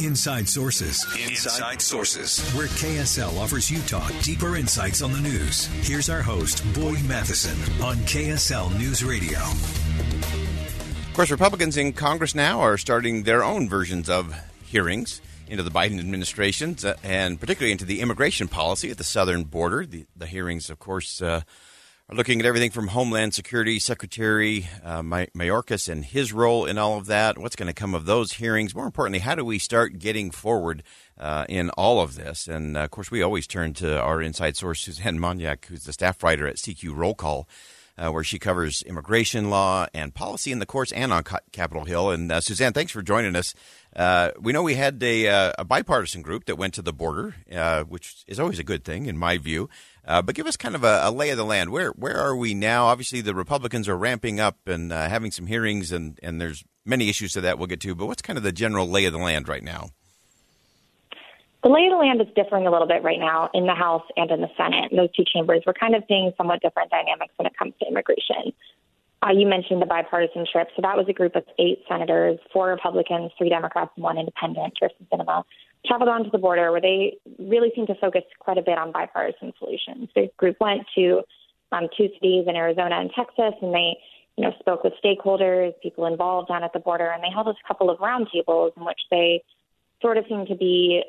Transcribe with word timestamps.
Inside 0.00 0.48
Sources. 0.48 1.04
Inside 1.18 1.82
Sources. 1.82 2.40
Where 2.54 2.66
KSL 2.66 3.38
offers 3.38 3.70
Utah 3.70 4.08
deeper 4.22 4.56
insights 4.56 5.02
on 5.02 5.12
the 5.12 5.20
news. 5.20 5.66
Here's 5.86 6.08
our 6.08 6.22
host, 6.22 6.64
Boyd 6.74 7.04
Matheson, 7.04 7.56
on 7.82 7.96
KSL 7.98 8.76
News 8.78 9.04
Radio. 9.04 9.38
Of 9.38 11.10
course, 11.14 11.30
Republicans 11.30 11.76
in 11.76 11.92
Congress 11.92 12.34
now 12.34 12.60
are 12.60 12.78
starting 12.78 13.24
their 13.24 13.44
own 13.44 13.68
versions 13.68 14.08
of 14.08 14.34
hearings 14.64 15.20
into 15.48 15.62
the 15.62 15.70
Biden 15.70 15.98
administration, 15.98 16.76
uh, 16.84 16.94
and 17.02 17.38
particularly 17.38 17.72
into 17.72 17.84
the 17.84 18.00
immigration 18.00 18.48
policy 18.48 18.90
at 18.90 18.98
the 18.98 19.04
southern 19.04 19.44
border. 19.44 19.84
The, 19.84 20.06
the 20.16 20.26
hearings, 20.26 20.70
of 20.70 20.78
course, 20.78 21.20
uh, 21.20 21.42
are 22.08 22.14
looking 22.14 22.38
at 22.38 22.46
everything 22.46 22.70
from 22.70 22.88
Homeland 22.88 23.34
Security 23.34 23.80
Secretary 23.80 24.68
uh, 24.84 25.02
Mayorkas 25.02 25.88
and 25.88 26.04
his 26.04 26.32
role 26.32 26.64
in 26.64 26.78
all 26.78 26.98
of 26.98 27.06
that. 27.06 27.36
What's 27.36 27.56
going 27.56 27.66
to 27.66 27.72
come 27.72 27.96
of 27.96 28.06
those 28.06 28.34
hearings? 28.34 28.76
More 28.76 28.86
importantly, 28.86 29.18
how 29.18 29.34
do 29.34 29.44
we 29.44 29.58
start 29.58 29.98
getting 29.98 30.30
forward 30.30 30.84
uh, 31.18 31.46
in 31.48 31.70
all 31.70 32.00
of 32.00 32.14
this? 32.14 32.46
And 32.46 32.76
uh, 32.76 32.82
of 32.82 32.92
course, 32.92 33.10
we 33.10 33.22
always 33.22 33.48
turn 33.48 33.74
to 33.74 34.00
our 34.00 34.22
inside 34.22 34.56
source, 34.56 34.82
Suzanne 34.82 35.18
Monyak, 35.18 35.64
who's 35.64 35.82
the 35.82 35.92
staff 35.92 36.22
writer 36.22 36.46
at 36.46 36.56
CQ 36.56 36.94
Roll 36.94 37.14
Call. 37.14 37.48
Uh, 37.98 38.10
where 38.10 38.22
she 38.22 38.38
covers 38.38 38.82
immigration 38.82 39.48
law 39.48 39.86
and 39.94 40.12
policy 40.12 40.52
in 40.52 40.58
the 40.58 40.66
courts 40.66 40.92
and 40.92 41.14
on 41.14 41.24
Capitol 41.50 41.86
Hill. 41.86 42.10
And 42.10 42.30
uh, 42.30 42.42
Suzanne, 42.42 42.74
thanks 42.74 42.92
for 42.92 43.00
joining 43.00 43.34
us. 43.34 43.54
Uh, 43.96 44.32
we 44.38 44.52
know 44.52 44.62
we 44.62 44.74
had 44.74 45.02
a, 45.02 45.26
uh, 45.26 45.52
a, 45.58 45.64
bipartisan 45.64 46.20
group 46.20 46.44
that 46.44 46.56
went 46.56 46.74
to 46.74 46.82
the 46.82 46.92
border, 46.92 47.36
uh, 47.50 47.84
which 47.84 48.22
is 48.26 48.38
always 48.38 48.58
a 48.58 48.64
good 48.64 48.84
thing 48.84 49.06
in 49.06 49.16
my 49.16 49.38
view. 49.38 49.70
Uh, 50.06 50.22
but 50.22 50.36
give 50.36 50.46
us 50.46 50.56
kind 50.56 50.76
of 50.76 50.84
a, 50.84 51.00
a, 51.02 51.10
lay 51.10 51.30
of 51.30 51.36
the 51.36 51.44
land. 51.44 51.70
Where 51.70 51.90
where 51.90 52.16
are 52.16 52.36
we 52.36 52.54
now? 52.54 52.86
Obviously, 52.86 53.20
the 53.20 53.34
Republicans 53.34 53.88
are 53.88 53.96
ramping 53.96 54.38
up 54.38 54.56
and 54.66 54.92
uh, 54.92 55.08
having 55.08 55.32
some 55.32 55.46
hearings, 55.46 55.90
and, 55.90 56.18
and 56.22 56.40
there's 56.40 56.64
many 56.84 57.08
issues 57.08 57.32
to 57.32 57.40
that 57.40 57.58
we'll 57.58 57.66
get 57.66 57.80
to. 57.80 57.94
But 57.94 58.06
what's 58.06 58.22
kind 58.22 58.36
of 58.36 58.44
the 58.44 58.52
general 58.52 58.88
lay 58.88 59.04
of 59.06 59.12
the 59.12 59.18
land 59.18 59.48
right 59.48 59.64
now? 59.64 59.90
The 61.64 61.70
lay 61.70 61.86
of 61.86 61.90
the 61.90 61.96
land 61.96 62.20
is 62.20 62.28
differing 62.36 62.68
a 62.68 62.70
little 62.70 62.86
bit 62.86 63.02
right 63.02 63.18
now 63.18 63.50
in 63.52 63.66
the 63.66 63.74
House 63.74 64.04
and 64.16 64.30
in 64.30 64.40
the 64.40 64.50
Senate. 64.56 64.92
Those 64.94 65.10
two 65.16 65.24
chambers, 65.24 65.64
we're 65.66 65.72
kind 65.72 65.96
of 65.96 66.04
seeing 66.06 66.32
somewhat 66.36 66.62
different 66.62 66.92
dynamics 66.92 67.34
when 67.36 67.46
it 67.46 67.58
comes 67.58 67.74
to 67.80 67.88
immigration. 67.88 68.52
Uh, 69.26 69.30
you 69.32 69.48
mentioned 69.48 69.82
the 69.82 69.86
bipartisanship. 69.86 70.66
So 70.76 70.82
that 70.82 70.96
was 70.96 71.06
a 71.08 71.12
group 71.12 71.34
of 71.34 71.42
eight 71.58 71.82
senators, 71.88 72.38
four 72.52 72.68
Republicans, 72.68 73.32
three 73.36 73.48
Democrats, 73.48 73.90
and 73.96 74.04
one 74.04 74.18
independent, 74.18 74.78
Kyrsten 74.80 75.08
Sinema, 75.12 75.42
traveled 75.84 76.08
on 76.08 76.24
to 76.24 76.30
the 76.30 76.38
border 76.38 76.72
where 76.72 76.80
they 76.80 77.18
really 77.38 77.72
seem 77.74 77.86
to 77.86 77.94
focus 77.96 78.22
quite 78.38 78.58
a 78.58 78.62
bit 78.62 78.78
on 78.78 78.92
bipartisan 78.92 79.52
solutions. 79.58 80.08
The 80.14 80.30
group 80.36 80.56
went 80.60 80.82
to 80.96 81.22
um, 81.72 81.88
two 81.96 82.08
cities 82.14 82.46
in 82.48 82.56
Arizona 82.56 82.96
and 82.96 83.10
Texas, 83.14 83.54
and 83.60 83.74
they 83.74 83.98
you 84.36 84.44
know, 84.44 84.52
spoke 84.58 84.84
with 84.84 84.92
stakeholders, 85.02 85.72
people 85.82 86.06
involved 86.06 86.48
down 86.48 86.62
at 86.62 86.72
the 86.72 86.78
border, 86.78 87.10
and 87.10 87.22
they 87.22 87.30
held 87.32 87.48
a 87.48 87.54
couple 87.66 87.90
of 87.90 87.98
roundtables 87.98 88.76
in 88.76 88.84
which 88.84 89.00
they 89.10 89.42
sort 90.02 90.18
of 90.18 90.24
seemed 90.28 90.48
to 90.48 90.54
be 90.54 91.02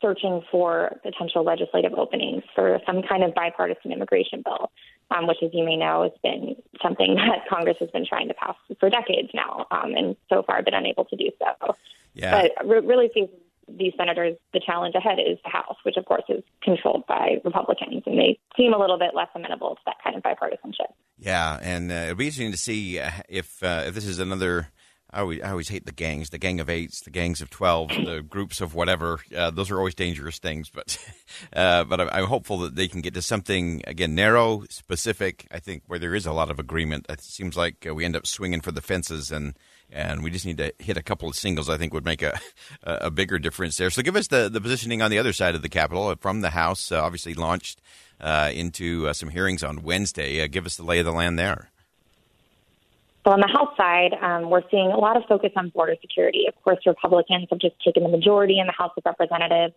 searching 0.00 0.42
for 0.50 0.96
potential 1.02 1.44
legislative 1.44 1.92
openings 1.94 2.42
for 2.54 2.80
some 2.86 3.02
kind 3.02 3.22
of 3.22 3.34
bipartisan 3.34 3.92
immigration 3.92 4.42
bill, 4.44 4.70
um, 5.10 5.26
which, 5.26 5.38
as 5.42 5.50
you 5.52 5.64
may 5.64 5.76
know, 5.76 6.04
has 6.04 6.12
been 6.22 6.56
something 6.80 7.14
that 7.16 7.48
Congress 7.48 7.76
has 7.80 7.90
been 7.90 8.06
trying 8.06 8.28
to 8.28 8.34
pass 8.34 8.54
for 8.78 8.88
decades 8.88 9.30
now, 9.34 9.66
um, 9.70 9.92
and 9.96 10.16
so 10.28 10.42
far 10.42 10.62
been 10.62 10.74
unable 10.74 11.04
to 11.06 11.16
do 11.16 11.30
so. 11.38 11.74
Yeah. 12.14 12.48
But 12.56 12.66
re- 12.66 12.86
really, 12.86 13.10
seems 13.12 13.30
these 13.78 13.92
senators, 13.96 14.36
the 14.52 14.60
challenge 14.64 14.94
ahead 14.94 15.18
is 15.18 15.38
the 15.44 15.50
House, 15.50 15.76
which 15.84 15.96
of 15.96 16.04
course 16.04 16.24
is 16.28 16.42
controlled 16.62 17.06
by 17.06 17.36
Republicans, 17.44 18.02
and 18.06 18.18
they 18.18 18.38
seem 18.56 18.72
a 18.72 18.78
little 18.78 18.98
bit 18.98 19.14
less 19.14 19.28
amenable 19.34 19.74
to 19.74 19.80
that 19.86 19.96
kind 20.02 20.16
of 20.16 20.22
bipartisanship. 20.22 20.92
Yeah, 21.18 21.58
and 21.62 21.90
uh, 21.90 21.94
it'll 21.94 22.16
be 22.16 22.26
interesting 22.26 22.52
to 22.52 22.58
see 22.58 22.98
uh, 22.98 23.10
if 23.28 23.62
uh, 23.62 23.84
if 23.86 23.94
this 23.94 24.06
is 24.06 24.18
another 24.18 24.68
I 25.12 25.20
always, 25.20 25.42
I 25.42 25.50
always 25.50 25.68
hate 25.68 25.86
the 25.86 25.92
gangs, 25.92 26.30
the 26.30 26.38
gang 26.38 26.60
of 26.60 26.70
eights, 26.70 27.00
the 27.00 27.10
gangs 27.10 27.40
of 27.40 27.50
twelve, 27.50 27.88
the 28.04 28.24
groups 28.28 28.60
of 28.60 28.74
whatever. 28.74 29.20
Uh, 29.36 29.50
those 29.50 29.70
are 29.70 29.78
always 29.78 29.94
dangerous 29.94 30.38
things, 30.38 30.70
but 30.70 30.98
uh, 31.52 31.84
but 31.84 32.00
I'm, 32.00 32.08
I'm, 32.12 32.24
hopeful 32.24 32.58
that 32.58 32.76
they 32.76 32.88
can 32.88 33.00
get 33.00 33.14
to 33.14 33.22
something 33.22 33.82
again 33.86 34.14
narrow, 34.14 34.64
specific. 34.68 35.46
I 35.50 35.58
think 35.58 35.82
where 35.86 35.98
there 35.98 36.14
is 36.14 36.26
a 36.26 36.32
lot 36.32 36.50
of 36.50 36.58
agreement. 36.58 37.06
It 37.08 37.20
seems 37.20 37.56
like 37.56 37.86
uh, 37.88 37.94
we 37.94 38.04
end 38.04 38.16
up 38.16 38.26
swinging 38.26 38.60
for 38.60 38.72
the 38.72 38.80
fences, 38.80 39.32
and 39.32 39.58
and 39.90 40.22
we 40.22 40.30
just 40.30 40.46
need 40.46 40.58
to 40.58 40.72
hit 40.78 40.96
a 40.96 41.02
couple 41.02 41.28
of 41.28 41.34
singles. 41.34 41.68
I 41.68 41.76
think 41.76 41.92
would 41.92 42.04
make 42.04 42.22
a 42.22 42.38
a 42.82 43.10
bigger 43.10 43.38
difference 43.38 43.76
there. 43.76 43.90
So 43.90 44.02
give 44.02 44.16
us 44.16 44.28
the 44.28 44.48
the 44.48 44.60
positioning 44.60 45.02
on 45.02 45.10
the 45.10 45.18
other 45.18 45.32
side 45.32 45.54
of 45.54 45.62
the 45.62 45.68
Capitol 45.68 46.08
uh, 46.08 46.16
from 46.16 46.40
the 46.40 46.50
House. 46.50 46.92
Uh, 46.92 47.02
obviously 47.02 47.34
launched 47.34 47.80
uh, 48.20 48.50
into 48.54 49.12
some 49.14 49.30
hearings 49.30 49.64
on 49.64 49.82
Wednesday. 49.82 50.46
give 50.48 50.66
us 50.66 50.76
the 50.76 50.84
lay 50.84 51.00
of 51.00 51.06
the 51.06 51.12
land 51.12 51.38
there. 51.38 51.70
So 53.24 53.32
on 53.32 53.40
the 53.40 53.48
House 53.48 53.76
side, 53.76 54.14
um, 54.22 54.48
we're 54.48 54.62
seeing 54.70 54.90
a 54.90 54.96
lot 54.96 55.16
of 55.16 55.24
focus 55.28 55.50
on 55.56 55.68
border 55.70 55.94
security. 56.00 56.46
Of 56.48 56.54
course, 56.62 56.78
Republicans 56.86 57.48
have 57.50 57.58
just 57.58 57.74
taken 57.84 58.02
the 58.02 58.08
majority 58.08 58.58
in 58.58 58.66
the 58.66 58.72
House 58.72 58.92
of 58.96 59.02
Representatives, 59.04 59.74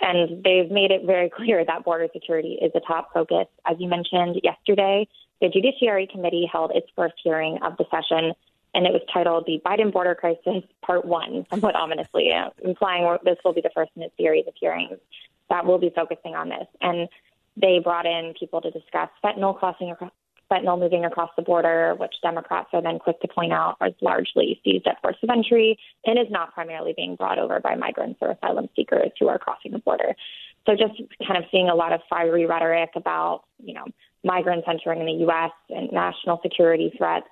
and 0.00 0.44
they've 0.44 0.70
made 0.70 0.90
it 0.90 1.06
very 1.06 1.30
clear 1.36 1.64
that 1.64 1.84
border 1.84 2.08
security 2.12 2.58
is 2.60 2.70
a 2.74 2.80
top 2.80 3.12
focus. 3.14 3.46
As 3.64 3.76
you 3.78 3.88
mentioned 3.88 4.40
yesterday, 4.42 5.08
the 5.40 5.48
Judiciary 5.48 6.06
Committee 6.06 6.48
held 6.50 6.72
its 6.74 6.86
first 6.94 7.14
hearing 7.22 7.58
of 7.62 7.76
the 7.78 7.84
session, 7.90 8.34
and 8.74 8.86
it 8.86 8.92
was 8.92 9.02
titled 9.12 9.46
"The 9.46 9.60
Biden 9.64 9.90
Border 9.90 10.14
Crisis 10.14 10.62
Part 10.82 11.06
One," 11.06 11.46
somewhat 11.50 11.74
ominously, 11.74 12.30
uh, 12.32 12.50
implying 12.62 13.16
this 13.24 13.38
will 13.42 13.54
be 13.54 13.62
the 13.62 13.70
first 13.74 13.92
in 13.96 14.02
a 14.02 14.10
series 14.18 14.46
of 14.46 14.54
hearings 14.60 14.98
that 15.48 15.64
will 15.64 15.78
be 15.78 15.90
focusing 15.94 16.34
on 16.34 16.50
this. 16.50 16.66
And 16.80 17.08
they 17.56 17.78
brought 17.78 18.06
in 18.06 18.34
people 18.38 18.60
to 18.60 18.70
discuss 18.70 19.08
fentanyl 19.22 19.58
crossing 19.58 19.94
fentanyl 20.52 20.78
moving 20.78 21.04
across 21.04 21.30
the 21.36 21.42
border, 21.42 21.94
which 21.96 22.14
Democrats 22.22 22.68
are 22.72 22.82
then 22.82 22.98
quick 22.98 23.20
to 23.20 23.28
point 23.28 23.52
out 23.52 23.76
is 23.86 23.94
largely 24.00 24.60
seized 24.64 24.86
at 24.86 25.00
ports 25.00 25.18
of 25.22 25.30
entry 25.30 25.78
and 26.04 26.18
is 26.18 26.30
not 26.30 26.52
primarily 26.52 26.92
being 26.96 27.16
brought 27.16 27.38
over 27.38 27.60
by 27.60 27.74
migrants 27.74 28.18
or 28.20 28.30
asylum 28.30 28.68
seekers 28.76 29.10
who 29.18 29.28
are 29.28 29.38
crossing 29.38 29.72
the 29.72 29.78
border. 29.78 30.14
So 30.66 30.74
just 30.74 31.00
kind 31.26 31.42
of 31.42 31.44
seeing 31.50 31.68
a 31.68 31.74
lot 31.74 31.92
of 31.92 32.00
fiery 32.08 32.46
rhetoric 32.46 32.90
about, 32.94 33.44
you 33.62 33.74
know, 33.74 33.84
migrants 34.24 34.66
entering 34.68 35.00
in 35.00 35.06
the 35.06 35.24
U.S. 35.24 35.50
and 35.70 35.90
national 35.90 36.40
security 36.42 36.92
threats, 36.96 37.26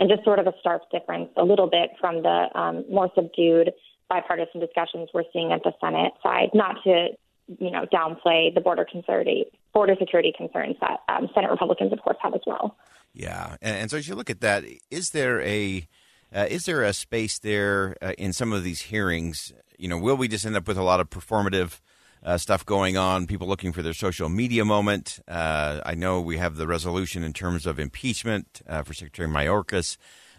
and 0.00 0.10
just 0.10 0.24
sort 0.24 0.38
of 0.38 0.46
a 0.46 0.52
stark 0.60 0.82
difference 0.90 1.30
a 1.36 1.44
little 1.44 1.68
bit 1.68 1.90
from 2.00 2.22
the 2.22 2.48
um, 2.54 2.84
more 2.90 3.10
subdued 3.14 3.72
bipartisan 4.08 4.60
discussions 4.60 5.08
we're 5.14 5.24
seeing 5.32 5.52
at 5.52 5.62
the 5.62 5.72
Senate 5.80 6.12
side. 6.22 6.50
Not 6.52 6.76
to 6.84 7.08
you 7.58 7.70
know, 7.70 7.86
downplay 7.92 8.54
the 8.54 8.60
border 8.60 8.86
security 8.92 9.46
border 9.74 9.96
security 9.98 10.32
concerns 10.34 10.76
that 10.80 11.00
um, 11.08 11.28
Senate 11.34 11.50
Republicans, 11.50 11.92
of 11.92 12.00
course, 12.00 12.16
have 12.22 12.34
as 12.34 12.40
well. 12.46 12.76
Yeah, 13.12 13.56
and, 13.60 13.76
and 13.76 13.90
so 13.90 13.98
as 13.98 14.08
you 14.08 14.14
look 14.14 14.30
at 14.30 14.40
that, 14.40 14.64
is 14.90 15.10
there 15.10 15.40
a 15.42 15.86
uh, 16.34 16.46
is 16.50 16.66
there 16.66 16.82
a 16.82 16.92
space 16.92 17.38
there 17.38 17.96
uh, 18.02 18.12
in 18.18 18.32
some 18.32 18.52
of 18.52 18.64
these 18.64 18.82
hearings? 18.82 19.52
You 19.78 19.88
know, 19.88 19.98
will 19.98 20.16
we 20.16 20.26
just 20.26 20.46
end 20.46 20.56
up 20.56 20.66
with 20.66 20.78
a 20.78 20.82
lot 20.82 21.00
of 21.00 21.10
performative 21.10 21.80
uh, 22.24 22.38
stuff 22.38 22.66
going 22.66 22.96
on? 22.96 23.26
People 23.26 23.46
looking 23.46 23.72
for 23.72 23.82
their 23.82 23.92
social 23.92 24.28
media 24.28 24.64
moment. 24.64 25.20
Uh, 25.28 25.80
I 25.84 25.94
know 25.94 26.20
we 26.20 26.38
have 26.38 26.56
the 26.56 26.66
resolution 26.66 27.22
in 27.22 27.32
terms 27.32 27.66
of 27.66 27.78
impeachment 27.78 28.62
uh, 28.66 28.82
for 28.82 28.94
Secretary 28.94 29.28
Mayorkas. 29.28 29.96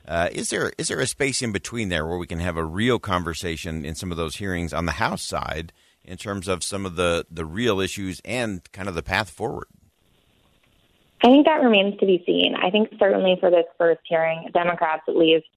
Uh, 0.07 0.29
is 0.31 0.49
there 0.49 0.71
is 0.77 0.89
there 0.89 0.99
a 0.99 1.07
space 1.07 1.41
in 1.41 1.51
between 1.51 1.89
there 1.89 2.05
where 2.05 2.17
we 2.17 2.27
can 2.27 2.39
have 2.39 2.57
a 2.57 2.65
real 2.65 2.99
conversation 2.99 3.85
in 3.85 3.95
some 3.95 4.11
of 4.11 4.17
those 4.17 4.35
hearings 4.35 4.73
on 4.73 4.85
the 4.85 4.93
House 4.93 5.23
side 5.23 5.71
in 6.07 6.17
terms 6.17 6.47
of 6.47 6.63
some 6.63 6.85
of 6.85 6.95
the, 6.95 7.25
the 7.29 7.45
real 7.45 7.79
issues 7.79 8.21
and 8.23 8.69
kind 8.71 8.87
of 8.87 8.95
the 8.95 9.03
path 9.03 9.29
forward? 9.29 9.67
I 11.23 11.27
think 11.27 11.45
that 11.45 11.63
remains 11.63 11.99
to 11.99 12.05
be 12.05 12.23
seen. 12.25 12.55
I 12.55 12.69
think 12.69 12.89
certainly 12.99 13.37
for 13.39 13.49
this 13.49 13.65
first 13.77 14.01
hearing, 14.05 14.49
Democrats 14.53 15.03
at 15.07 15.15
least 15.15 15.47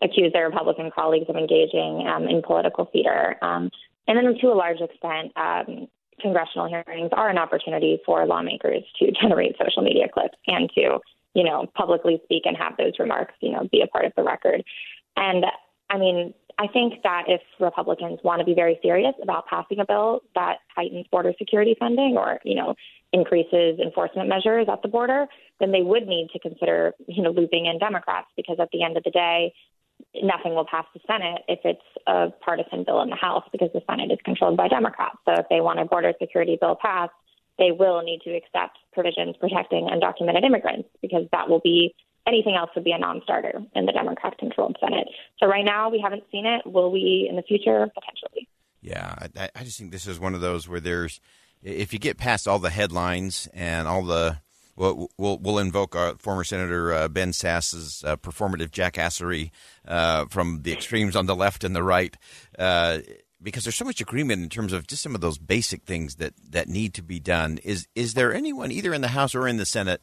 accuse 0.00 0.32
their 0.32 0.46
Republican 0.46 0.90
colleagues 0.94 1.26
of 1.28 1.36
engaging 1.36 2.06
um, 2.06 2.28
in 2.28 2.40
political 2.40 2.86
theater. 2.86 3.36
Um, 3.42 3.70
and 4.06 4.16
then 4.16 4.38
to 4.40 4.46
a 4.48 4.54
large 4.54 4.80
extent, 4.80 5.32
um, 5.36 5.88
congressional 6.20 6.68
hearings 6.68 7.10
are 7.12 7.28
an 7.28 7.38
opportunity 7.38 8.00
for 8.06 8.24
lawmakers 8.26 8.82
to 9.00 9.10
generate 9.22 9.56
social 9.62 9.82
media 9.82 10.06
clips 10.12 10.38
and 10.46 10.70
to, 10.74 10.98
you 11.34 11.44
know, 11.44 11.66
publicly 11.74 12.20
speak 12.24 12.44
and 12.46 12.56
have 12.56 12.76
those 12.76 12.92
remarks, 12.98 13.34
you 13.40 13.52
know, 13.52 13.68
be 13.70 13.82
a 13.82 13.86
part 13.88 14.04
of 14.04 14.12
the 14.16 14.22
record. 14.22 14.62
And 15.16 15.44
I 15.90 15.98
mean, 15.98 16.34
I 16.58 16.66
think 16.66 17.02
that 17.04 17.24
if 17.28 17.40
Republicans 17.60 18.18
want 18.24 18.40
to 18.40 18.44
be 18.44 18.54
very 18.54 18.78
serious 18.82 19.14
about 19.22 19.46
passing 19.46 19.78
a 19.78 19.86
bill 19.86 20.22
that 20.34 20.58
tightens 20.74 21.06
border 21.10 21.32
security 21.38 21.76
funding 21.78 22.16
or, 22.16 22.40
you 22.44 22.56
know, 22.56 22.74
increases 23.12 23.78
enforcement 23.78 24.28
measures 24.28 24.66
at 24.70 24.82
the 24.82 24.88
border, 24.88 25.26
then 25.60 25.70
they 25.70 25.82
would 25.82 26.06
need 26.06 26.28
to 26.32 26.38
consider, 26.40 26.94
you 27.06 27.22
know, 27.22 27.30
looping 27.30 27.66
in 27.66 27.78
Democrats 27.78 28.26
because 28.36 28.56
at 28.58 28.68
the 28.72 28.82
end 28.82 28.96
of 28.96 29.04
the 29.04 29.10
day, 29.10 29.52
nothing 30.20 30.54
will 30.54 30.66
pass 30.68 30.84
the 30.94 31.00
Senate 31.06 31.42
if 31.46 31.60
it's 31.64 31.80
a 32.06 32.28
partisan 32.44 32.84
bill 32.84 33.02
in 33.02 33.10
the 33.10 33.16
House 33.16 33.44
because 33.52 33.70
the 33.72 33.82
Senate 33.88 34.10
is 34.10 34.18
controlled 34.24 34.56
by 34.56 34.66
Democrats. 34.66 35.16
So 35.26 35.34
if 35.34 35.46
they 35.48 35.60
want 35.60 35.78
a 35.78 35.84
border 35.84 36.12
security 36.20 36.58
bill 36.60 36.76
passed, 36.80 37.12
they 37.58 37.70
will 37.72 38.02
need 38.02 38.20
to 38.22 38.34
accept 38.34 38.78
provisions 38.92 39.36
protecting 39.38 39.88
undocumented 39.88 40.44
immigrants 40.44 40.88
because 41.02 41.26
that 41.32 41.48
will 41.48 41.60
be 41.60 41.94
anything 42.28 42.54
else 42.54 42.70
would 42.74 42.84
be 42.84 42.92
a 42.92 42.98
non-starter 42.98 43.62
in 43.74 43.86
the 43.86 43.92
Democrat-controlled 43.92 44.76
Senate. 44.78 45.08
So 45.40 45.46
right 45.46 45.64
now 45.64 45.88
we 45.88 45.98
haven't 46.00 46.24
seen 46.30 46.46
it. 46.46 46.60
Will 46.66 46.90
we 46.92 47.26
in 47.28 47.36
the 47.36 47.42
future? 47.42 47.88
Potentially. 47.98 48.48
Yeah, 48.82 49.26
I, 49.36 49.48
I 49.56 49.64
just 49.64 49.78
think 49.78 49.90
this 49.90 50.06
is 50.06 50.20
one 50.20 50.34
of 50.34 50.40
those 50.40 50.68
where 50.68 50.78
there's, 50.78 51.20
if 51.62 51.92
you 51.92 51.98
get 51.98 52.18
past 52.18 52.46
all 52.46 52.60
the 52.60 52.70
headlines 52.70 53.48
and 53.52 53.88
all 53.88 54.04
the, 54.04 54.38
well, 54.76 55.08
we'll, 55.18 55.38
we'll 55.38 55.58
invoke 55.58 55.96
our 55.96 56.14
former 56.18 56.44
Senator 56.44 56.92
uh, 56.92 57.08
Ben 57.08 57.32
Sasse's 57.32 58.04
uh, 58.06 58.16
performative 58.16 58.70
jackassery 58.70 59.50
uh, 59.86 60.26
from 60.26 60.62
the 60.62 60.72
extremes 60.72 61.16
on 61.16 61.26
the 61.26 61.34
left 61.34 61.64
and 61.64 61.74
the 61.74 61.82
right, 61.82 62.16
uh, 62.56 62.98
because 63.42 63.64
there's 63.64 63.74
so 63.74 63.84
much 63.84 64.00
agreement 64.00 64.42
in 64.42 64.48
terms 64.48 64.72
of 64.72 64.86
just 64.86 65.02
some 65.02 65.16
of 65.16 65.20
those 65.20 65.38
basic 65.38 65.82
things 65.84 66.16
that, 66.16 66.34
that 66.50 66.68
need 66.68 66.94
to 66.94 67.02
be 67.02 67.18
done. 67.18 67.58
Is 67.64 67.88
is 67.94 68.14
there 68.14 68.32
anyone 68.32 68.70
either 68.70 68.94
in 68.94 69.00
the 69.00 69.08
House 69.08 69.34
or 69.34 69.48
in 69.48 69.56
the 69.56 69.66
Senate 69.66 70.00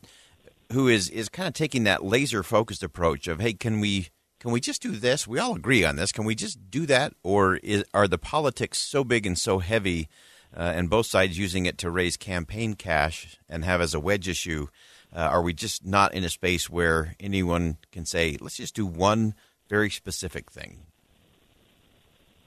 who 0.71 0.87
is 0.87 1.09
is 1.09 1.29
kind 1.29 1.47
of 1.47 1.53
taking 1.53 1.83
that 1.83 2.03
laser 2.03 2.43
focused 2.43 2.83
approach 2.83 3.27
of 3.27 3.39
hey 3.39 3.53
can 3.53 3.79
we 3.79 4.09
can 4.39 4.51
we 4.51 4.59
just 4.59 4.81
do 4.81 4.91
this? 4.91 5.25
We 5.25 5.39
all 5.39 5.55
agree 5.55 5.83
on 5.83 5.95
this. 5.95 6.11
Can 6.11 6.23
we 6.25 6.35
just 6.35 6.69
do 6.69 6.85
that? 6.85 7.13
Or 7.23 7.55
is, 7.55 7.83
are 7.95 8.07
the 8.07 8.19
politics 8.19 8.77
so 8.77 9.03
big 9.03 9.25
and 9.25 9.39
so 9.39 9.57
heavy 9.57 10.07
uh, 10.55 10.73
and 10.75 10.89
both 10.89 11.07
sides 11.07 11.37
using 11.37 11.65
it 11.65 11.77
to 11.79 11.89
raise 11.89 12.17
campaign 12.17 12.75
cash 12.75 13.37
and 13.49 13.65
have 13.65 13.81
as 13.81 13.93
a 13.93 13.99
wedge 13.99 14.27
issue 14.27 14.67
uh, 15.15 15.19
are 15.19 15.41
we 15.41 15.53
just 15.53 15.85
not 15.85 16.13
in 16.13 16.23
a 16.23 16.29
space 16.29 16.69
where 16.69 17.15
anyone 17.19 17.77
can 17.91 18.05
say 18.05 18.37
let's 18.39 18.57
just 18.57 18.75
do 18.75 18.85
one 18.85 19.33
very 19.69 19.89
specific 19.89 20.51
thing 20.51 20.85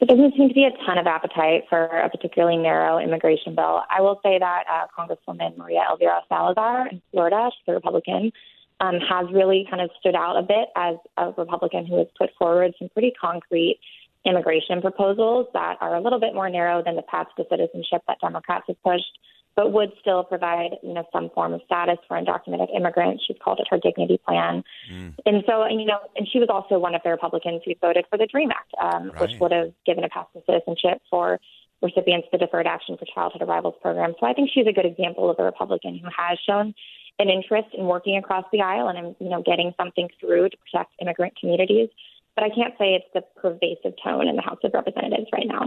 there 0.01 0.07
doesn't 0.07 0.35
seem 0.37 0.49
to 0.49 0.55
be 0.55 0.65
a 0.65 0.71
ton 0.87 0.99
of 0.99 1.07
appetite 1.07 1.65
for 1.69 1.85
a 1.85 2.09
particularly 2.09 2.57
narrow 2.57 2.99
immigration 2.99 3.55
bill. 3.55 3.83
I 3.91 4.01
will 4.01 4.21
say 4.23 4.39
that 4.39 4.65
uh, 4.71 4.87
Congresswoman 4.97 5.57
Maria 5.57 5.81
Elvira 5.91 6.23
Salazar 6.29 6.89
in 6.89 7.03
Florida, 7.11 7.51
she's 7.53 7.65
a 7.69 7.73
Republican, 7.73 8.33
um, 8.81 9.01
has 9.01 9.27
really 9.33 9.67
kind 9.69 9.83
of 9.83 9.91
stood 9.99 10.15
out 10.15 10.37
a 10.37 10.43
bit 10.43 10.69
as 10.77 10.97
a 11.17 11.33
Republican 11.37 11.85
who 11.85 11.99
has 11.99 12.07
put 12.17 12.31
forward 12.39 12.75
some 12.79 12.89
pretty 12.91 13.13
concrete 13.21 13.81
immigration 14.25 14.81
proposals 14.81 15.47
that 15.53 15.79
are 15.81 15.97
a 15.97 16.01
little 16.01 16.21
bit 16.21 16.35
more 16.35 16.49
narrow 16.49 16.83
than 16.83 16.95
the 16.95 17.03
path 17.03 17.27
to 17.37 17.45
citizenship 17.51 18.03
that 18.07 18.21
Democrats 18.21 18.65
have 18.69 18.81
pushed 18.83 19.19
but 19.59 19.73
would 19.73 19.91
still 20.01 20.23
provide, 20.23 20.79
you 20.85 20.95
know, 20.95 21.03
some 21.13 21.31
form 21.31 21.53
of 21.53 21.61
status 21.67 21.99
for 22.07 22.17
undocumented 22.17 22.69
immigrants. 22.73 23.25
She's 23.27 23.37
called 23.43 23.59
it 23.59 23.67
her 23.69 23.77
dignity 23.77 24.21
plan. 24.25 24.63
Mm. 24.89 25.15
And 25.27 25.43
so, 25.49 25.63
and, 25.63 25.81
you 25.81 25.87
know, 25.87 25.99
and 26.15 26.29
she 26.31 26.39
was 26.39 26.47
also 26.49 26.79
one 26.79 26.95
of 26.95 27.01
the 27.03 27.11
Republicans 27.11 27.63
who 27.65 27.73
voted 27.81 28.05
for 28.09 28.17
the 28.17 28.27
DREAM 28.27 28.53
Act, 28.53 28.73
um, 28.81 29.11
right. 29.11 29.21
which 29.23 29.33
would 29.41 29.51
have 29.51 29.73
given 29.85 30.05
a 30.05 30.09
path 30.11 30.29
to 30.35 30.43
citizenship 30.47 31.03
for 31.11 31.41
recipients 31.83 32.29
of 32.33 32.39
the 32.39 32.47
Deferred 32.47 32.69
Action 32.69 32.97
for 32.97 33.05
Childhood 33.13 33.43
Arrivals 33.43 33.75
program. 33.83 34.15
So 34.21 34.27
I 34.27 34.33
think 34.33 34.51
she's 34.55 34.69
a 34.69 34.73
good 34.73 34.87
example 34.87 35.29
of 35.29 35.41
a 35.41 35.43
Republican 35.43 35.99
who 35.99 36.07
has 36.17 36.39
shown 36.47 36.73
an 37.19 37.29
interest 37.29 37.75
in 37.75 37.87
working 37.87 38.17
across 38.17 38.45
the 38.53 38.61
aisle 38.61 38.87
and, 38.87 39.17
you 39.19 39.29
know, 39.29 39.43
getting 39.43 39.75
something 39.77 40.09
through 40.21 40.51
to 40.51 40.57
protect 40.57 40.93
immigrant 41.03 41.35
communities. 41.35 41.89
But 42.37 42.45
I 42.45 42.51
can't 42.51 42.75
say 42.79 42.95
it's 42.95 43.11
the 43.13 43.23
pervasive 43.43 43.99
tone 44.05 44.29
in 44.29 44.37
the 44.37 44.43
House 44.43 44.61
of 44.63 44.71
Representatives 44.73 45.27
right 45.33 45.49
now 45.49 45.67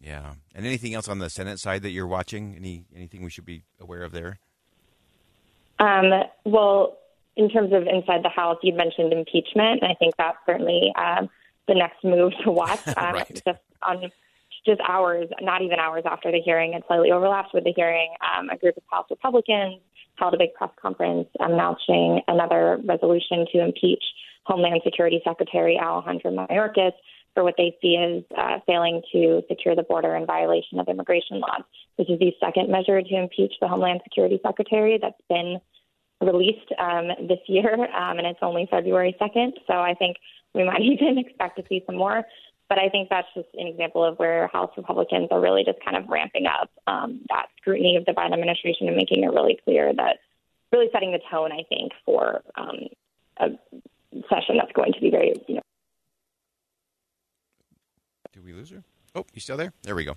Yeah. 0.00 0.34
And 0.54 0.66
anything 0.66 0.94
else 0.94 1.08
on 1.08 1.18
the 1.18 1.30
Senate 1.30 1.58
side 1.58 1.82
that 1.82 1.90
you're 1.90 2.06
watching? 2.06 2.54
Any 2.56 2.84
anything 2.94 3.22
we 3.22 3.30
should 3.30 3.44
be 3.44 3.64
aware 3.80 4.02
of 4.02 4.12
there? 4.12 4.38
Um, 5.78 6.10
well, 6.44 6.98
in 7.36 7.48
terms 7.48 7.72
of 7.72 7.82
inside 7.86 8.24
the 8.24 8.28
House, 8.28 8.58
you 8.62 8.74
mentioned 8.74 9.12
impeachment, 9.12 9.82
and 9.82 9.90
I 9.90 9.94
think 9.94 10.14
that's 10.18 10.38
certainly 10.44 10.92
um, 10.98 11.28
the 11.68 11.74
next 11.74 12.02
move 12.04 12.32
to 12.44 12.50
watch. 12.50 12.80
Um, 12.96 13.14
right. 13.14 13.42
Just 13.46 13.60
on 13.82 14.10
just 14.66 14.80
hours, 14.86 15.28
not 15.40 15.62
even 15.62 15.78
hours 15.78 16.02
after 16.04 16.30
the 16.32 16.40
hearing, 16.40 16.74
it 16.74 16.82
slightly 16.86 17.12
overlaps 17.12 17.54
with 17.54 17.64
the 17.64 17.72
hearing, 17.74 18.12
um, 18.36 18.50
a 18.50 18.56
group 18.56 18.76
of 18.76 18.82
House 18.90 19.06
Republicans 19.08 19.80
held 20.16 20.34
a 20.34 20.36
big 20.36 20.52
press 20.54 20.70
conference 20.80 21.28
announcing 21.38 22.20
another 22.26 22.80
resolution 22.84 23.46
to 23.52 23.60
impeach 23.64 24.02
Homeland 24.44 24.80
Security 24.84 25.20
Secretary 25.24 25.78
Alejandro 25.80 26.32
Mayorkas 26.32 26.92
for 27.38 27.44
what 27.44 27.54
they 27.56 27.78
see 27.80 27.96
as 27.96 28.24
uh, 28.36 28.58
failing 28.66 29.00
to 29.12 29.44
secure 29.48 29.76
the 29.76 29.84
border 29.84 30.16
in 30.16 30.26
violation 30.26 30.80
of 30.80 30.88
immigration 30.88 31.38
laws. 31.38 31.62
This 31.96 32.08
is 32.08 32.18
the 32.18 32.34
second 32.40 32.68
measure 32.68 33.00
to 33.00 33.14
impeach 33.14 33.52
the 33.60 33.68
Homeland 33.68 34.00
Security 34.02 34.40
Secretary 34.44 34.98
that's 35.00 35.22
been 35.28 35.60
released 36.20 36.66
um, 36.80 37.06
this 37.28 37.38
year, 37.46 37.72
um, 37.94 38.18
and 38.18 38.26
it's 38.26 38.40
only 38.42 38.66
February 38.68 39.14
2nd. 39.20 39.52
So 39.68 39.74
I 39.74 39.94
think 39.94 40.16
we 40.52 40.64
might 40.64 40.80
even 40.82 41.16
expect 41.16 41.58
to 41.58 41.64
see 41.68 41.84
some 41.86 41.94
more. 41.94 42.24
But 42.68 42.80
I 42.80 42.88
think 42.88 43.08
that's 43.08 43.28
just 43.36 43.46
an 43.54 43.68
example 43.68 44.04
of 44.04 44.18
where 44.18 44.48
House 44.48 44.72
Republicans 44.76 45.28
are 45.30 45.40
really 45.40 45.62
just 45.62 45.78
kind 45.84 45.96
of 45.96 46.08
ramping 46.08 46.46
up 46.46 46.70
um, 46.88 47.20
that 47.28 47.46
scrutiny 47.58 47.94
of 47.94 48.04
the 48.04 48.14
Biden 48.14 48.32
administration 48.32 48.88
and 48.88 48.96
making 48.96 49.22
it 49.22 49.28
really 49.28 49.60
clear 49.62 49.94
that 49.94 50.16
really 50.72 50.88
setting 50.92 51.12
the 51.12 51.20
tone, 51.30 51.52
I 51.52 51.62
think, 51.68 51.92
for 52.04 52.42
um, 52.56 52.88
a 53.36 53.50
session 54.28 54.56
that's 54.56 54.72
going 54.72 54.92
to 54.92 55.00
be 55.00 55.10
very, 55.10 55.34
you 55.46 55.54
know, 55.54 55.62
did 58.38 58.46
we 58.46 58.52
lose 58.52 58.70
her? 58.70 58.84
Oh, 59.14 59.24
you 59.34 59.40
still 59.40 59.56
there? 59.56 59.72
There 59.82 59.96
we 59.96 60.04
go. 60.04 60.14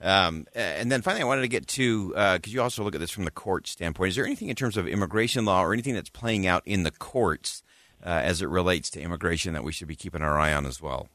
Um, 0.00 0.46
and 0.54 0.92
then 0.92 1.02
finally, 1.02 1.22
I 1.22 1.24
wanted 1.24 1.42
to 1.42 1.48
get 1.48 1.66
to 1.68 2.08
because 2.08 2.38
uh, 2.38 2.38
you 2.44 2.62
also 2.62 2.84
look 2.84 2.94
at 2.94 3.00
this 3.00 3.10
from 3.10 3.24
the 3.24 3.30
court 3.30 3.66
standpoint. 3.66 4.10
Is 4.10 4.16
there 4.16 4.24
anything 4.24 4.48
in 4.48 4.54
terms 4.54 4.76
of 4.76 4.86
immigration 4.86 5.44
law 5.44 5.62
or 5.64 5.72
anything 5.72 5.94
that's 5.94 6.10
playing 6.10 6.46
out 6.46 6.62
in 6.64 6.84
the 6.84 6.90
courts 6.92 7.62
uh, 8.04 8.10
as 8.10 8.42
it 8.42 8.48
relates 8.48 8.90
to 8.90 9.00
immigration 9.00 9.54
that 9.54 9.64
we 9.64 9.72
should 9.72 9.88
be 9.88 9.96
keeping 9.96 10.22
our 10.22 10.38
eye 10.38 10.52
on 10.52 10.66
as 10.66 10.80
well? 10.80 11.08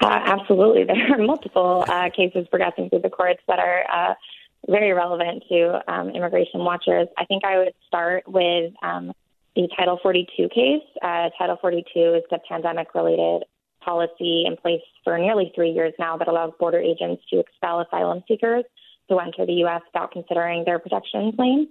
Uh, 0.00 0.20
absolutely, 0.24 0.84
there 0.86 1.14
are 1.14 1.24
multiple 1.24 1.84
uh, 1.88 2.10
cases 2.14 2.46
progressing 2.48 2.90
through 2.90 3.00
the 3.00 3.10
courts 3.10 3.40
that 3.48 3.58
are 3.58 3.84
uh, 3.90 4.14
very 4.68 4.92
relevant 4.92 5.44
to 5.48 5.80
um, 5.90 6.10
immigration 6.10 6.60
watchers. 6.60 7.08
I 7.16 7.24
think 7.24 7.44
I 7.44 7.58
would 7.58 7.74
start 7.86 8.24
with 8.26 8.74
um, 8.82 9.12
the 9.54 9.68
Title 9.78 9.98
42 10.02 10.48
case. 10.48 10.82
Uh, 11.00 11.30
Title 11.38 11.56
42 11.60 12.14
is 12.16 12.22
the 12.30 12.38
pandemic-related 12.48 13.44
policy 13.84 14.44
in 14.46 14.56
place 14.56 14.82
for 15.04 15.18
nearly 15.18 15.52
three 15.54 15.70
years 15.70 15.92
now 15.98 16.16
that 16.16 16.28
allows 16.28 16.52
border 16.58 16.78
agents 16.78 17.22
to 17.30 17.40
expel 17.40 17.80
asylum 17.80 18.22
seekers 18.28 18.64
who 19.08 19.18
enter 19.18 19.46
the 19.46 19.52
U.S. 19.64 19.82
without 19.92 20.12
considering 20.12 20.64
their 20.64 20.78
protection 20.78 21.32
claims. 21.32 21.68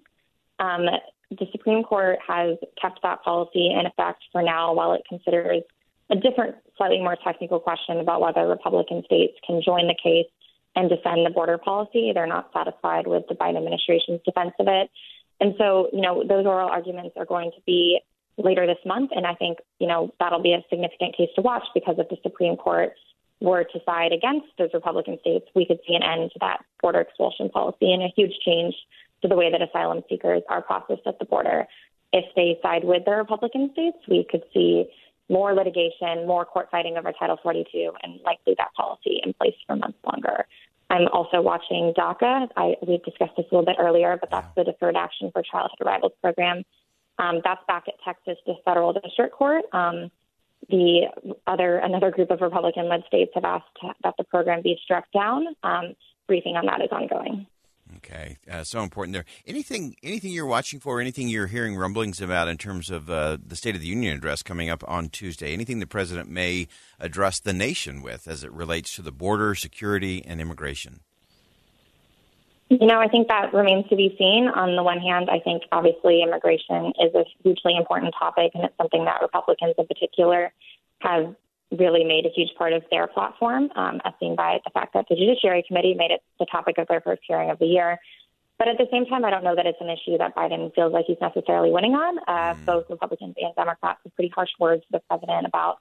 Um, 0.60 0.86
the 1.32 1.48
Supreme 1.51 1.84
Court 1.84 2.20
has 2.27 2.58
kept 2.80 3.00
that 3.03 3.24
policy 3.24 3.72
in 3.72 3.86
effect 3.86 4.24
for 4.32 4.44
now 4.44 4.74
while 4.74 4.94
it 4.94 5.01
considers 5.08 5.63
a 6.10 6.15
different, 6.15 6.56
slightly 6.77 7.00
more 7.00 7.18
technical 7.24 7.60
question 7.60 8.00
about 8.00 8.22
whether 8.22 8.46
Republican 8.48 9.03
states 9.06 9.34
can 9.48 9.62
join 9.63 9.88
the 9.88 9.96
case 9.96 10.27
and 10.75 10.89
defend 10.89 11.25
the 11.25 11.30
border 11.30 11.58
policy. 11.58 12.12
They're 12.13 12.27
not 12.27 12.51
satisfied 12.53 13.08
with 13.08 13.24
the 13.30 13.36
Biden 13.36 13.58
administration's 13.58 14.20
defense 14.25 14.51
of 14.60 14.68
it. 14.68 14.89
And 15.39 15.56
so, 15.58 15.89
you 15.91 16.01
know, 16.01 16.24
those 16.27 16.46
oral 16.46 16.70
arguments 16.70 17.15
are 17.18 17.25
going 17.25 17.51
to 17.51 17.62
be 17.65 18.00
later 18.38 18.65
this 18.65 18.83
month. 18.85 19.11
And 19.15 19.25
I 19.25 19.35
think, 19.35 19.59
you 19.79 19.88
know, 19.88 20.13
that'll 20.19 20.41
be 20.41 20.53
a 20.53 20.63
significant 20.69 21.15
case 21.15 21.29
to 21.35 21.41
watch 21.41 21.63
because 21.73 21.95
if 21.97 22.09
the 22.09 22.17
Supreme 22.23 22.55
Court 22.55 22.93
were 23.39 23.63
to 23.63 23.79
side 23.85 24.13
against 24.13 24.47
those 24.57 24.69
Republican 24.73 25.17
states, 25.19 25.45
we 25.55 25.65
could 25.65 25.79
see 25.88 25.95
an 25.95 26.03
end 26.03 26.31
to 26.31 26.39
that 26.39 26.63
border 26.81 27.01
expulsion 27.01 27.50
policy 27.50 27.91
and 27.91 28.03
a 28.03 28.13
huge 28.15 28.33
change 28.45 28.75
to 29.21 29.27
the 29.27 29.35
way 29.35 29.51
that 29.51 29.61
asylum 29.61 30.03
seekers 30.07 30.43
are 30.50 30.61
processed 30.61 31.05
at 31.05 31.19
the 31.19 31.25
border. 31.25 31.65
If 32.13 32.25
they 32.35 32.59
side 32.61 32.83
with 32.83 33.05
the 33.05 33.11
Republican 33.11 33.71
states, 33.73 33.97
we 34.07 34.25
could 34.29 34.43
see 34.53 34.85
more 35.29 35.53
litigation, 35.53 36.27
more 36.27 36.45
court 36.45 36.69
fighting 36.69 36.97
over 36.97 37.11
Title 37.13 37.38
42, 37.41 37.91
and 38.03 38.19
likely 38.23 38.53
that 38.57 38.73
policy 38.75 39.21
in 39.23 39.33
place 39.33 39.55
for 39.65 39.75
months 39.75 39.97
longer. 40.05 40.45
I'm 40.89 41.07
also 41.07 41.41
watching 41.41 41.93
DACA. 41.97 42.50
I, 42.57 42.75
we 42.85 42.97
discussed 42.97 43.38
this 43.38 43.45
a 43.50 43.55
little 43.55 43.65
bit 43.65 43.77
earlier, 43.79 44.17
but 44.19 44.29
that's 44.29 44.53
the 44.57 44.65
Deferred 44.65 44.97
Action 44.97 45.31
for 45.31 45.41
Childhood 45.41 45.79
Arrivals 45.79 46.11
program. 46.21 46.63
Um, 47.21 47.39
that's 47.43 47.61
back 47.67 47.83
at 47.87 47.93
Texas 48.03 48.37
federal 48.65 48.93
district 48.93 49.33
court. 49.33 49.63
Um, 49.73 50.09
the 50.69 51.07
other 51.47 51.77
another 51.77 52.11
group 52.11 52.31
of 52.31 52.41
Republican-led 52.41 53.03
states 53.07 53.31
have 53.35 53.45
asked 53.45 53.65
that 54.03 54.15
the 54.17 54.23
program 54.23 54.61
be 54.61 54.77
struck 54.83 55.05
down. 55.13 55.45
Um, 55.63 55.95
briefing 56.27 56.55
on 56.55 56.65
that 56.65 56.81
is 56.81 56.89
ongoing. 56.91 57.45
Okay, 57.97 58.37
uh, 58.49 58.63
so 58.63 58.81
important 58.81 59.13
there. 59.13 59.25
Anything, 59.45 59.95
anything 60.01 60.31
you're 60.31 60.45
watching 60.45 60.79
for? 60.79 61.01
Anything 61.01 61.27
you're 61.27 61.47
hearing 61.47 61.75
rumblings 61.75 62.21
about 62.21 62.47
in 62.47 62.57
terms 62.57 62.89
of 62.89 63.09
uh, 63.09 63.37
the 63.45 63.55
State 63.55 63.75
of 63.75 63.81
the 63.81 63.87
Union 63.87 64.15
address 64.15 64.41
coming 64.41 64.69
up 64.69 64.81
on 64.87 65.09
Tuesday? 65.09 65.51
Anything 65.51 65.79
the 65.79 65.87
president 65.87 66.29
may 66.29 66.67
address 66.99 67.39
the 67.39 67.53
nation 67.53 68.01
with 68.01 68.27
as 68.27 68.43
it 68.45 68.51
relates 68.51 68.95
to 68.95 69.01
the 69.01 69.11
border, 69.11 69.55
security, 69.55 70.23
and 70.25 70.39
immigration? 70.39 71.01
You 72.71 72.87
know, 72.87 73.01
I 73.01 73.09
think 73.09 73.27
that 73.27 73.53
remains 73.53 73.89
to 73.89 73.97
be 73.97 74.15
seen. 74.17 74.47
On 74.47 74.77
the 74.77 74.83
one 74.83 74.99
hand, 74.99 75.29
I 75.29 75.39
think 75.39 75.63
obviously 75.73 76.23
immigration 76.23 76.93
is 77.03 77.13
a 77.13 77.25
hugely 77.43 77.75
important 77.75 78.15
topic, 78.17 78.51
and 78.55 78.63
it's 78.63 78.77
something 78.77 79.03
that 79.03 79.21
Republicans 79.21 79.75
in 79.77 79.85
particular 79.87 80.53
have 80.99 81.35
really 81.77 82.05
made 82.05 82.25
a 82.25 82.29
huge 82.29 82.55
part 82.57 82.71
of 82.71 82.83
their 82.89 83.07
platform, 83.07 83.69
um, 83.75 83.99
as 84.05 84.13
seen 84.21 84.37
by 84.37 84.61
the 84.63 84.69
fact 84.69 84.93
that 84.93 85.05
the 85.09 85.17
Judiciary 85.17 85.65
Committee 85.67 85.95
made 85.95 86.11
it 86.11 86.23
the 86.39 86.45
topic 86.45 86.77
of 86.77 86.87
their 86.87 87.01
first 87.01 87.21
hearing 87.27 87.49
of 87.49 87.59
the 87.59 87.65
year. 87.65 87.99
But 88.57 88.69
at 88.69 88.77
the 88.77 88.87
same 88.89 89.05
time, 89.05 89.25
I 89.25 89.31
don't 89.31 89.43
know 89.43 89.55
that 89.55 89.65
it's 89.65 89.81
an 89.81 89.89
issue 89.89 90.17
that 90.19 90.33
Biden 90.33 90.73
feels 90.73 90.93
like 90.93 91.05
he's 91.07 91.19
necessarily 91.19 91.71
winning 91.71 91.95
on. 91.95 92.19
Uh, 92.19 92.53
mm. 92.53 92.65
Both 92.65 92.85
Republicans 92.89 93.35
and 93.37 93.53
Democrats 93.53 93.99
have 94.05 94.15
pretty 94.15 94.31
harsh 94.33 94.51
words 94.61 94.83
to 94.83 94.87
the 94.93 95.01
president 95.09 95.45
about 95.45 95.79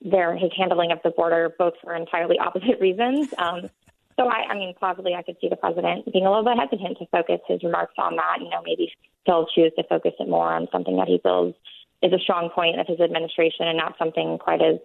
their 0.00 0.36
his 0.36 0.52
handling 0.56 0.92
of 0.92 1.00
the 1.02 1.10
border, 1.10 1.52
both 1.58 1.74
for 1.82 1.96
entirely 1.96 2.38
opposite 2.46 2.78
reasons. 2.80 3.34
Um, 3.36 3.70
so 4.18 4.26
I, 4.26 4.50
I 4.50 4.54
mean, 4.54 4.74
plausibly, 4.78 5.14
I 5.14 5.22
could 5.22 5.36
see 5.40 5.48
the 5.48 5.56
president 5.56 6.12
being 6.12 6.26
a 6.26 6.30
little 6.30 6.44
bit 6.44 6.58
hesitant 6.58 6.98
to 6.98 7.06
focus 7.06 7.40
his 7.46 7.62
remarks 7.62 7.94
on 7.98 8.16
that. 8.16 8.38
You 8.40 8.50
know, 8.50 8.60
maybe 8.64 8.90
he'll 9.24 9.46
choose 9.54 9.72
to 9.78 9.84
focus 9.88 10.12
it 10.18 10.28
more 10.28 10.52
on 10.52 10.66
something 10.72 10.96
that 10.96 11.06
he 11.06 11.20
feels 11.22 11.54
is 12.02 12.12
a 12.12 12.18
strong 12.18 12.50
point 12.50 12.78
of 12.78 12.86
his 12.86 13.00
administration 13.00 13.66
and 13.66 13.78
not 13.78 13.94
something 13.98 14.38
quite 14.38 14.62
as 14.62 14.78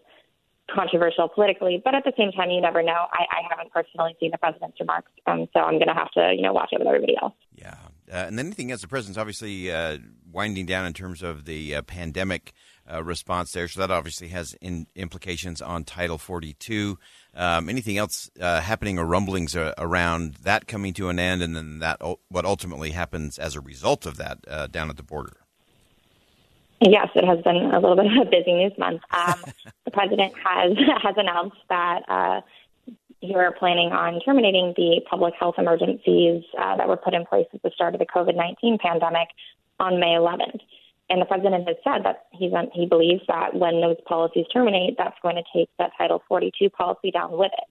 controversial 0.73 1.27
politically. 1.27 1.81
But 1.83 1.95
at 1.95 2.03
the 2.03 2.13
same 2.17 2.31
time, 2.31 2.49
you 2.49 2.61
never 2.61 2.81
know. 2.81 3.05
I, 3.13 3.25
I 3.29 3.41
haven't 3.49 3.71
personally 3.71 4.15
seen 4.19 4.31
the 4.31 4.37
president's 4.37 4.79
remarks, 4.79 5.11
um, 5.27 5.47
so 5.53 5.59
I'm 5.59 5.75
going 5.75 5.89
to 5.89 5.93
have 5.93 6.11
to, 6.11 6.33
you 6.35 6.41
know, 6.41 6.53
watch 6.53 6.69
it 6.71 6.79
with 6.79 6.87
everybody 6.87 7.15
else. 7.21 7.33
Yeah, 7.55 7.75
uh, 8.11 8.25
and 8.27 8.37
then 8.37 8.47
anything 8.47 8.71
else? 8.71 8.81
The 8.81 8.87
president's 8.87 9.17
obviously 9.17 9.71
uh, 9.71 9.97
winding 10.31 10.65
down 10.65 10.85
in 10.85 10.93
terms 10.93 11.21
of 11.21 11.45
the 11.45 11.75
uh, 11.75 11.81
pandemic 11.83 12.53
uh, 12.91 13.03
response 13.03 13.51
there, 13.51 13.67
so 13.67 13.79
that 13.79 13.91
obviously 13.91 14.29
has 14.29 14.55
in, 14.61 14.87
implications 14.95 15.61
on 15.61 15.83
Title 15.83 16.17
42. 16.17 16.97
Um, 17.35 17.69
anything 17.69 17.97
else 17.97 18.29
uh, 18.39 18.61
happening 18.61 18.99
or 18.99 19.05
rumblings 19.05 19.55
uh, 19.55 19.73
around 19.77 20.35
that 20.43 20.67
coming 20.67 20.93
to 20.93 21.09
an 21.09 21.19
end, 21.19 21.41
and 21.41 21.55
then 21.55 21.79
that 21.79 22.01
what 22.29 22.45
ultimately 22.45 22.91
happens 22.91 23.37
as 23.39 23.55
a 23.55 23.61
result 23.61 24.05
of 24.05 24.17
that 24.17 24.71
down 24.71 24.89
at 24.89 24.97
the 24.97 25.03
border? 25.03 25.37
Yes, 26.85 27.07
it 27.15 27.25
has 27.25 27.41
been 27.43 27.55
a 27.55 27.79
little 27.79 27.95
bit 27.95 28.07
of 28.07 28.27
a 28.27 28.29
busy 28.29 28.53
news 28.53 28.73
month. 28.77 29.01
Um, 29.13 29.41
the 29.85 29.91
president 29.91 30.33
has 30.43 30.73
has 31.01 31.15
announced 31.17 31.57
that 31.69 32.01
uh, 32.09 32.41
you're 33.21 33.51
planning 33.51 33.91
on 33.91 34.19
terminating 34.19 34.73
the 34.75 35.01
public 35.09 35.33
health 35.39 35.55
emergencies 35.57 36.43
uh, 36.59 36.75
that 36.75 36.87
were 36.87 36.97
put 36.97 37.13
in 37.13 37.25
place 37.25 37.47
at 37.53 37.61
the 37.61 37.71
start 37.73 37.95
of 37.95 37.99
the 37.99 38.05
COVID 38.05 38.35
19 38.35 38.79
pandemic 38.79 39.29
on 39.79 39.99
May 39.99 40.15
11th. 40.15 40.59
And 41.13 41.21
the 41.21 41.29
president 41.29 41.67
has 41.67 41.77
said 41.83 42.01
that 42.05 42.25
he's 42.31 42.51
he 42.73 42.87
believes 42.87 43.21
that 43.27 43.53
when 43.53 43.81
those 43.81 43.97
policies 44.07 44.47
terminate, 44.51 44.95
that's 44.97 45.15
going 45.21 45.35
to 45.35 45.43
take 45.53 45.69
that 45.77 45.91
Title 45.95 46.23
42 46.27 46.71
policy 46.71 47.11
down 47.11 47.37
with 47.37 47.51
it. 47.53 47.69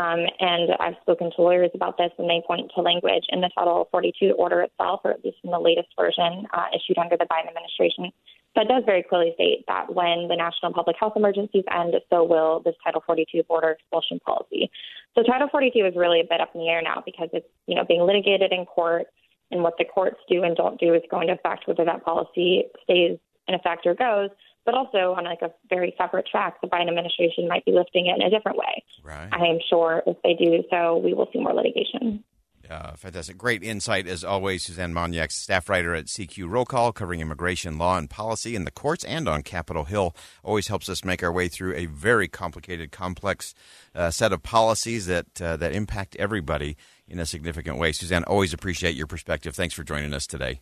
Um, 0.00 0.24
and 0.40 0.70
I've 0.80 0.96
spoken 1.02 1.30
to 1.36 1.42
lawyers 1.42 1.72
about 1.74 1.98
this, 1.98 2.10
and 2.16 2.24
they 2.30 2.40
point 2.46 2.72
to 2.74 2.80
language 2.80 3.24
in 3.28 3.42
the 3.42 3.50
Title 3.54 3.86
42 3.90 4.32
order 4.32 4.62
itself, 4.62 5.02
or 5.04 5.10
at 5.10 5.22
least 5.22 5.36
in 5.44 5.50
the 5.50 5.58
latest 5.58 5.88
version 5.94 6.46
uh, 6.54 6.72
issued 6.72 6.96
under 6.96 7.18
the 7.18 7.26
Biden 7.26 7.48
administration, 7.48 8.10
that 8.56 8.66
does 8.66 8.82
very 8.86 9.02
clearly 9.02 9.32
state 9.34 9.64
that 9.68 9.94
when 9.94 10.28
the 10.28 10.36
national 10.36 10.72
public 10.72 10.96
health 10.98 11.12
emergencies 11.16 11.64
end, 11.70 11.92
so 12.08 12.24
will 12.24 12.62
this 12.64 12.76
Title 12.82 13.02
42 13.04 13.42
border 13.42 13.76
expulsion 13.76 14.20
policy. 14.20 14.70
So 15.14 15.22
Title 15.22 15.48
42 15.52 15.84
is 15.84 15.94
really 15.96 16.20
a 16.20 16.24
bit 16.24 16.40
up 16.40 16.54
in 16.54 16.62
the 16.62 16.68
air 16.68 16.80
now 16.80 17.02
because 17.04 17.28
it's 17.34 17.46
you 17.66 17.74
know 17.74 17.84
being 17.84 18.00
litigated 18.00 18.52
in 18.52 18.64
court, 18.64 19.06
and 19.50 19.62
what 19.62 19.74
the 19.78 19.84
courts 19.84 20.18
do 20.28 20.42
and 20.42 20.56
don't 20.56 20.78
do 20.78 20.94
is 20.94 21.02
going 21.10 21.28
to 21.28 21.34
affect 21.34 21.66
whether 21.66 21.84
that 21.84 22.04
policy 22.04 22.64
stays 22.84 23.18
in 23.48 23.54
effect 23.54 23.86
or 23.86 23.94
goes. 23.94 24.30
But 24.64 24.74
also 24.74 25.14
on 25.16 25.24
like 25.24 25.42
a 25.42 25.50
very 25.68 25.94
separate 25.96 26.26
track, 26.26 26.60
the 26.60 26.68
Biden 26.68 26.88
administration 26.88 27.48
might 27.48 27.64
be 27.64 27.72
lifting 27.72 28.06
it 28.06 28.16
in 28.20 28.22
a 28.22 28.30
different 28.30 28.58
way. 28.58 28.84
Right. 29.02 29.28
I 29.32 29.46
am 29.46 29.58
sure 29.68 30.02
if 30.06 30.18
they 30.22 30.34
do 30.34 30.62
so, 30.70 30.98
we 30.98 31.14
will 31.14 31.28
see 31.32 31.40
more 31.40 31.54
litigation. 31.54 32.22
Uh, 32.70 32.94
fantastic. 32.94 33.36
Great 33.36 33.64
insight, 33.64 34.06
as 34.06 34.22
always, 34.22 34.62
Suzanne 34.62 34.94
Monyak, 34.94 35.32
staff 35.32 35.68
writer 35.68 35.92
at 35.92 36.04
CQ 36.04 36.48
Roll 36.48 36.64
Call, 36.64 36.92
covering 36.92 37.20
immigration 37.20 37.78
law 37.78 37.98
and 37.98 38.08
policy 38.08 38.54
in 38.54 38.64
the 38.64 38.70
courts 38.70 39.02
and 39.04 39.28
on 39.28 39.42
Capitol 39.42 39.84
Hill. 39.86 40.14
Always 40.44 40.68
helps 40.68 40.88
us 40.88 41.04
make 41.04 41.20
our 41.20 41.32
way 41.32 41.48
through 41.48 41.74
a 41.74 41.86
very 41.86 42.28
complicated, 42.28 42.92
complex 42.92 43.54
uh, 43.92 44.12
set 44.12 44.32
of 44.32 44.44
policies 44.44 45.06
that, 45.06 45.42
uh, 45.42 45.56
that 45.56 45.72
impact 45.72 46.14
everybody 46.16 46.76
in 47.10 47.18
a 47.18 47.26
significant 47.26 47.78
way. 47.78 47.92
Suzanne, 47.92 48.24
always 48.24 48.54
appreciate 48.54 48.94
your 48.94 49.06
perspective. 49.06 49.54
Thanks 49.54 49.74
for 49.74 49.82
joining 49.82 50.14
us 50.14 50.26
today. 50.26 50.60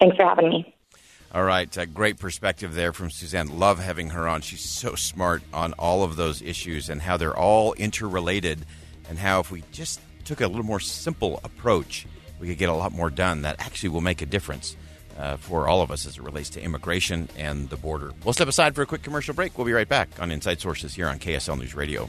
Thanks 0.00 0.16
for 0.16 0.24
having 0.24 0.48
me. 0.48 0.74
All 1.32 1.44
right, 1.44 1.74
a 1.76 1.86
great 1.86 2.18
perspective 2.18 2.74
there 2.74 2.92
from 2.92 3.08
Suzanne. 3.08 3.56
Love 3.56 3.78
having 3.78 4.10
her 4.10 4.26
on. 4.26 4.40
She's 4.40 4.68
so 4.68 4.96
smart 4.96 5.42
on 5.52 5.74
all 5.74 6.02
of 6.02 6.16
those 6.16 6.42
issues 6.42 6.90
and 6.90 7.00
how 7.00 7.16
they're 7.16 7.36
all 7.36 7.72
interrelated, 7.74 8.66
and 9.08 9.16
how 9.16 9.38
if 9.38 9.52
we 9.52 9.62
just 9.70 10.00
took 10.24 10.40
a 10.40 10.48
little 10.48 10.64
more 10.64 10.80
simple 10.80 11.38
approach, 11.44 12.06
we 12.40 12.48
could 12.48 12.58
get 12.58 12.68
a 12.68 12.74
lot 12.74 12.90
more 12.90 13.10
done 13.10 13.42
that 13.42 13.60
actually 13.60 13.90
will 13.90 14.00
make 14.00 14.22
a 14.22 14.26
difference 14.26 14.76
uh, 15.18 15.36
for 15.36 15.68
all 15.68 15.82
of 15.82 15.92
us 15.92 16.04
as 16.04 16.16
it 16.16 16.22
relates 16.22 16.50
to 16.50 16.62
immigration 16.62 17.28
and 17.36 17.68
the 17.70 17.76
border. 17.76 18.12
We'll 18.24 18.32
step 18.32 18.48
aside 18.48 18.74
for 18.74 18.82
a 18.82 18.86
quick 18.86 19.02
commercial 19.02 19.34
break. 19.34 19.56
We'll 19.56 19.66
be 19.66 19.72
right 19.72 19.88
back 19.88 20.08
on 20.18 20.32
Inside 20.32 20.60
Sources 20.60 20.94
here 20.94 21.06
on 21.06 21.20
KSL 21.20 21.58
News 21.58 21.76
Radio. 21.76 22.08